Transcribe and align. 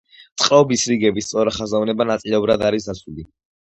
წყობის 0.43 0.85
რიგების 0.93 1.29
სწორხაზოვნება 1.33 2.11
ნაწილობრივად 2.15 2.69
არის 2.75 2.93
დაცული. 2.93 3.33